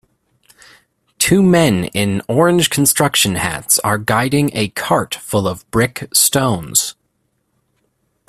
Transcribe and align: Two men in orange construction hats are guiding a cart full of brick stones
Two 1.19 1.43
men 1.43 1.83
in 1.85 2.23
orange 2.27 2.71
construction 2.71 3.35
hats 3.35 3.77
are 3.83 3.99
guiding 3.99 4.49
a 4.57 4.69
cart 4.69 5.13
full 5.13 5.47
of 5.47 5.69
brick 5.69 6.07
stones 6.11 6.95